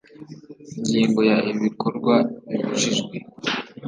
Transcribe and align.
Ingingo 0.77 1.19
ya 1.29 1.37
ibikorwa 1.51 2.15
bibujijwe 2.49 3.15